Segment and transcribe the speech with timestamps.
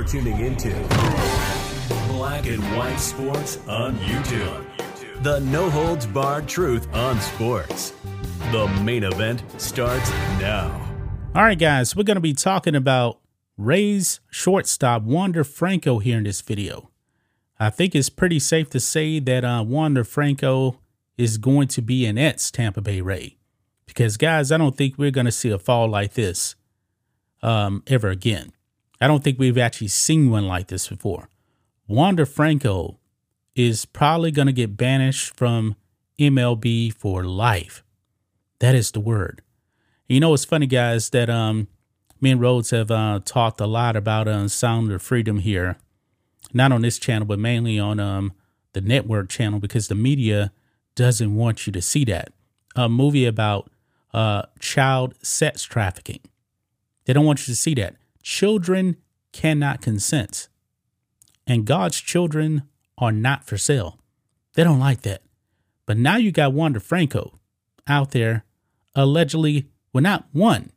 [0.00, 0.70] You're tuning into
[2.08, 4.64] Black and White Sports on YouTube.
[5.22, 7.92] The no holds barred truth on sports.
[8.50, 10.10] The main event starts
[10.40, 10.70] now.
[11.34, 13.20] All right, guys, we're going to be talking about
[13.58, 16.88] Rays shortstop Wander Franco here in this video.
[17.58, 20.80] I think it's pretty safe to say that uh, Wander Franco
[21.18, 23.36] is going to be an ex Tampa Bay Ray.
[23.84, 26.54] Because, guys, I don't think we're going to see a fall like this
[27.42, 28.54] um, ever again.
[29.00, 31.28] I don't think we've actually seen one like this before.
[31.88, 32.98] Wander Franco
[33.54, 35.74] is probably going to get banished from
[36.18, 37.82] MLB for life.
[38.58, 39.42] That is the word.
[40.06, 41.68] You know, it's funny, guys, that um,
[42.20, 45.76] me and Rhodes have uh, talked a lot about uh, Sound of Freedom here,
[46.52, 48.32] not on this channel, but mainly on um,
[48.72, 50.52] the network channel because the media
[50.94, 52.32] doesn't want you to see that.
[52.76, 53.70] A movie about
[54.12, 56.20] uh, child sex trafficking.
[57.04, 57.96] They don't want you to see that.
[58.22, 58.96] Children
[59.32, 60.48] cannot consent.
[61.46, 62.62] And God's children
[62.98, 63.98] are not for sale.
[64.54, 65.22] They don't like that.
[65.86, 67.38] But now you got Wander Franco
[67.86, 68.44] out there
[68.94, 70.70] allegedly, well, not one,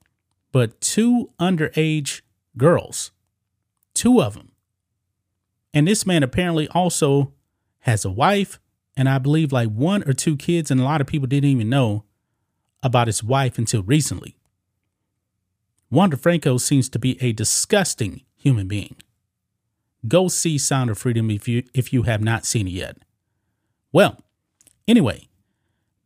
[0.52, 2.22] but two underage
[2.58, 3.12] girls.
[3.94, 4.52] Two of them.
[5.74, 7.34] And this man apparently also
[7.80, 8.60] has a wife
[8.96, 11.70] and I believe like one or two kids, and a lot of people didn't even
[11.70, 12.04] know
[12.82, 14.38] about his wife until recently.
[15.94, 18.96] Wander Franco seems to be a disgusting human being.
[20.08, 22.98] Go see Sound of Freedom if you if you have not seen it yet.
[23.92, 24.18] Well,
[24.88, 25.28] anyway,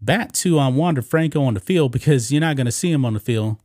[0.02, 3.05] back to um, Wander Franco on the field because you're not going to see him
[3.05, 3.59] on the field.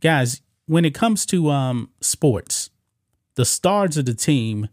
[0.00, 2.68] Guys, when it comes to um, sports,
[3.34, 4.68] the stars of the team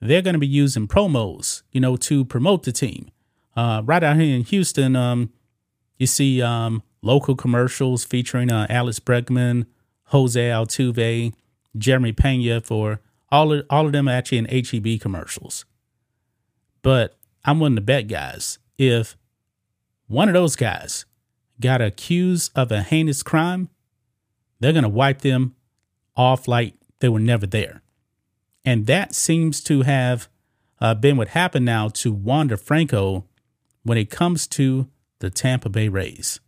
[0.00, 3.10] they're going to be using promos, you know, to promote the team.
[3.54, 5.30] Uh, right out here in Houston, um,
[5.96, 9.66] you see um, local commercials featuring uh, Alex Bregman,
[10.04, 11.32] Jose Altuve,
[11.76, 15.64] Jeremy Pena for all of, all of them actually in HEB commercials.
[16.82, 19.16] But I'm willing to bet, guys, if
[20.06, 21.04] one of those guys
[21.60, 23.68] got accused of a heinous crime,
[24.58, 25.54] they're going to wipe them
[26.16, 27.82] off like they were never there.
[28.64, 30.28] And that seems to have
[30.80, 33.24] uh, been what happened now to Wander Franco
[33.82, 34.88] when it comes to
[35.20, 36.40] the Tampa Bay Rays.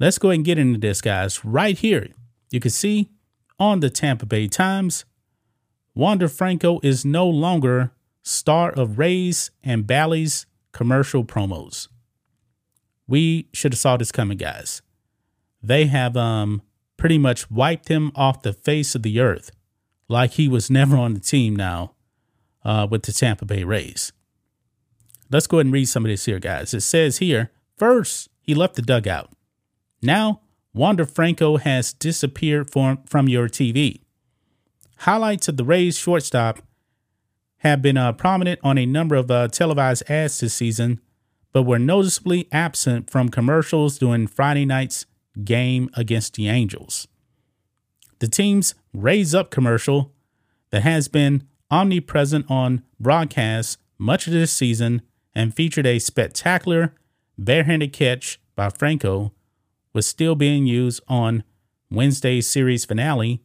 [0.00, 1.44] Let's go ahead and get into this, guys.
[1.44, 2.08] Right here,
[2.50, 3.10] you can see
[3.58, 5.04] on the Tampa Bay Times,
[5.94, 11.88] Wander Franco is no longer star of Rays and Bally's commercial promos.
[13.06, 14.82] We should have saw this coming, guys.
[15.62, 16.62] They have um
[16.96, 19.50] pretty much wiped him off the face of the earth
[20.08, 21.94] like he was never on the team now
[22.64, 24.12] uh, with the Tampa Bay Rays.
[25.30, 26.74] Let's go ahead and read some of this here, guys.
[26.74, 29.30] It says here first, he left the dugout.
[30.04, 30.42] Now,
[30.74, 34.02] Wander Franco has disappeared from, from your TV.
[34.98, 36.60] Highlights of the Rays shortstop
[37.58, 41.00] have been uh, prominent on a number of uh, televised ads this season,
[41.54, 45.06] but were noticeably absent from commercials during Friday night's
[45.42, 47.08] game against the Angels.
[48.18, 50.12] The team's Rays Up commercial
[50.70, 55.00] that has been omnipresent on broadcasts much of this season
[55.34, 56.94] and featured a spectacular
[57.38, 59.32] barehanded catch by Franco
[59.94, 61.44] was still being used on
[61.90, 63.40] Wednesday's series finale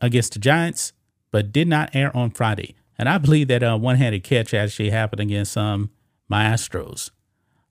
[0.00, 0.92] against the Giants,
[1.30, 2.74] but did not air on Friday.
[2.98, 5.90] And I believe that a uh, one-handed catch actually happened against um,
[6.28, 7.10] my Astros.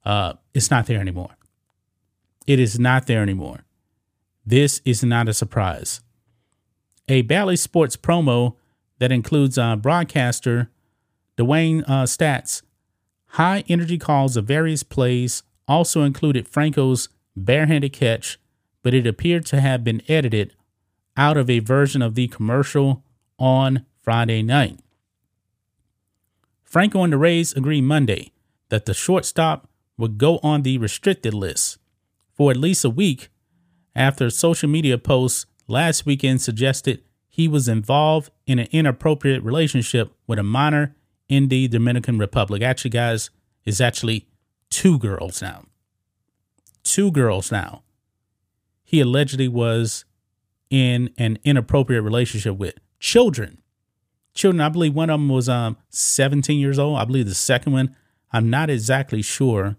[0.03, 1.36] Uh, it's not there anymore.
[2.47, 3.59] It is not there anymore.
[4.44, 6.02] This is not a surprise
[7.12, 8.56] a Bally Sports promo
[9.00, 10.69] that includes uh, broadcaster
[11.38, 12.62] Dewayne uh, Staats.
[13.31, 18.40] High energy calls of various plays also included Franco's barehanded catch,
[18.84, 20.56] but it appeared to have been edited
[21.18, 23.03] out of a version of the commercial
[23.38, 24.80] on Friday night.
[26.64, 28.31] Franco and the Rays agreed Monday
[28.69, 31.78] that the shortstop would go on the restricted list
[32.34, 33.30] for at least a week
[33.96, 40.39] after social media posts last weekend suggested he was involved in an inappropriate relationship with
[40.39, 40.95] a minor
[41.30, 42.62] in the Dominican Republic.
[42.62, 43.30] Actually, guys,
[43.66, 44.28] it's actually
[44.69, 45.63] two girls now.
[46.83, 47.83] Two girls now.
[48.83, 50.06] He allegedly was
[50.69, 53.62] in an inappropriate relationship with children.
[54.33, 56.98] Children, I believe one of them was um 17 years old.
[56.98, 57.95] I believe the second one,
[58.31, 59.78] I'm not exactly sure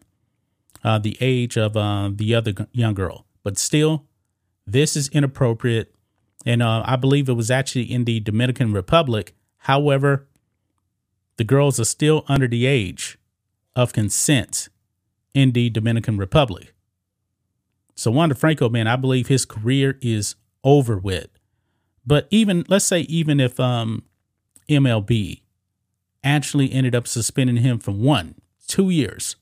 [0.85, 4.05] uh, the age of uh, the other young girl, but still,
[4.67, 5.95] this is inappropriate.
[6.45, 9.35] And uh, I believe it was actually in the Dominican Republic.
[9.59, 10.27] However,
[11.37, 13.19] the girls are still under the age
[13.77, 14.69] of consent
[15.35, 16.75] in the Dominican Republic.
[17.95, 20.35] So Wander Franco, man, I believe his career is
[20.65, 21.29] over with.
[22.07, 24.05] But even let's say even if um,
[24.69, 25.43] MLB
[26.25, 28.37] actually ended up suspending him for one,
[28.67, 29.37] two years,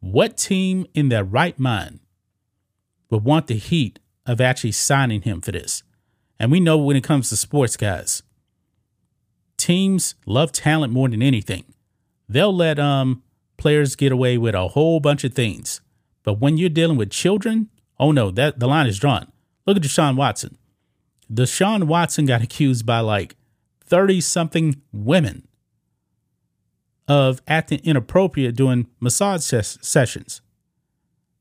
[0.00, 2.00] what team in their right mind
[3.10, 5.82] would want the heat of actually signing him for this?
[6.38, 8.22] And we know when it comes to sports, guys,
[9.56, 11.64] teams love talent more than anything.
[12.28, 13.22] They'll let um
[13.56, 15.80] players get away with a whole bunch of things.
[16.22, 17.68] But when you're dealing with children,
[17.98, 19.30] oh no, that the line is drawn.
[19.66, 20.56] Look at Deshaun Watson.
[21.32, 23.36] Deshaun Watson got accused by like
[23.84, 25.46] 30 something women
[27.06, 30.42] of acting inappropriate during massage ses- sessions.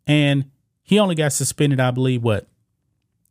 [0.05, 0.49] And
[0.81, 2.47] he only got suspended, I believe, what?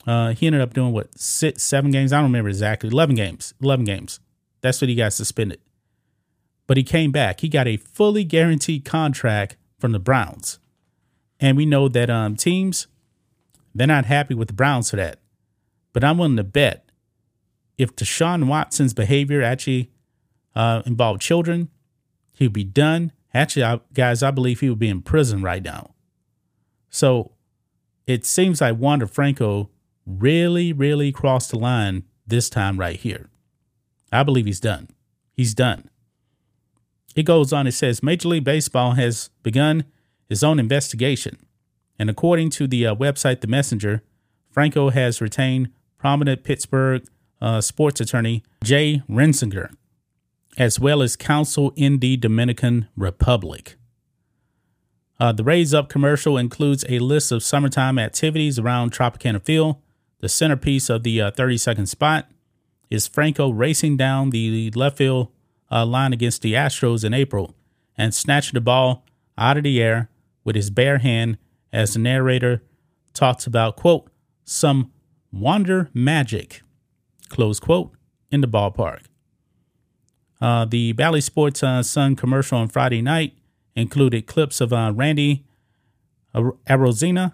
[0.06, 2.12] Uh, he ended up doing what, six, seven games?
[2.12, 2.90] I don't remember exactly.
[2.90, 3.54] 11 games.
[3.62, 4.20] 11 games.
[4.60, 5.60] That's what he got suspended.
[6.66, 7.40] But he came back.
[7.40, 10.58] He got a fully guaranteed contract from the Browns.
[11.41, 12.87] And we know that um, teams,
[13.75, 15.21] they're not happy with the Browns for that.
[15.93, 16.91] But I'm willing to bet
[17.79, 19.91] if Deshaun Watson's behavior actually
[20.55, 21.69] uh, involved children,
[22.33, 23.12] he'd be done.
[23.35, 25.94] Actually, I, guys, I believe he would be in prison right now.
[26.88, 27.33] So
[28.06, 29.69] it seems like Wander Franco
[30.06, 33.29] really, really crossed the line this time right here.
[34.12, 34.89] I believe he's done.
[35.35, 35.91] He's done.
[37.15, 39.85] It goes on, it says Major League Baseball has begun
[40.28, 41.38] its own investigation.
[41.99, 44.02] And according to the uh, website The Messenger,
[44.50, 47.06] Franco has retained prominent Pittsburgh
[47.40, 49.70] uh, sports attorney Jay Reisinger,
[50.56, 53.76] as well as counsel in the Dominican Republic.
[55.19, 59.76] Uh, the Rays Up commercial includes a list of summertime activities around Tropicana Field.
[60.20, 62.31] The centerpiece of the uh, 30 second spot
[62.90, 65.29] is Franco racing down the left field
[65.70, 67.55] uh, line against the Astros in April
[67.96, 69.05] and snatching the ball
[69.38, 70.08] out of the air
[70.46, 71.37] with his bare hand
[71.72, 72.62] as the narrator
[73.12, 74.08] talks about, quote,
[74.44, 74.90] some
[75.31, 76.62] wander magic,
[77.28, 77.93] close quote,
[78.31, 79.00] in the ballpark.
[80.40, 83.37] Uh, the Bally Sports uh, Sun commercial on Friday night
[83.75, 85.44] included clips of uh, Randy
[86.34, 87.32] Arozarena,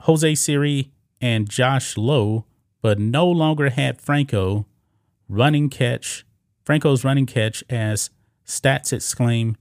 [0.00, 2.44] Jose Siri, and Josh Lowe,
[2.82, 4.66] but no longer had Franco
[5.28, 6.26] running catch
[6.64, 8.10] Franco's running catch as
[8.46, 9.56] Staats exclaim,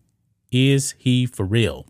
[0.52, 1.86] Is he for real?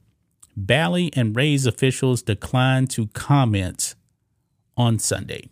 [0.55, 3.95] Bally and Rays officials declined to comment
[4.77, 5.49] on Sunday.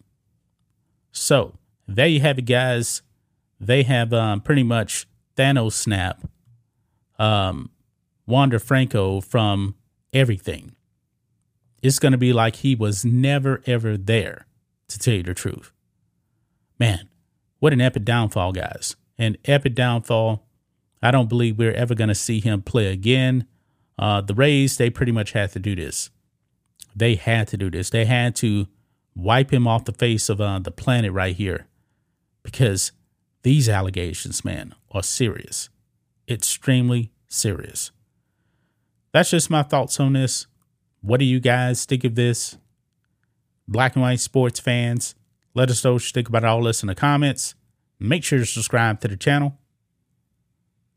[1.12, 1.56] So
[1.88, 3.02] there you have it, guys.
[3.60, 6.24] They have um, pretty much Thanos snap
[7.20, 7.70] um,
[8.26, 9.76] Wander Franco from
[10.14, 10.76] everything.
[11.82, 14.46] It's going to be like he was never, ever there,
[14.88, 15.72] to tell you the truth.
[16.80, 17.10] Man,
[17.60, 20.48] what an epic downfall, guys an epic downfall.
[21.02, 23.46] I don't believe we're ever going to see him play again.
[23.98, 26.10] Uh, the Rays, they pretty much had to do this.
[26.96, 27.90] They had to do this.
[27.90, 28.68] They had to
[29.16, 31.68] wipe him off the face of uh, the planet right here
[32.44, 32.92] because
[33.44, 35.70] these allegations, man, are serious.
[36.30, 37.92] Extremely serious.
[39.12, 40.48] That's just my thoughts on this.
[41.02, 42.58] What do you guys think of this?
[43.68, 45.16] Black and white sports fans,
[45.54, 47.56] let us know what you think about all this in the comments.
[48.00, 49.58] Make sure to subscribe to the channel,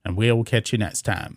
[0.04, 1.36] and we'll catch you next time.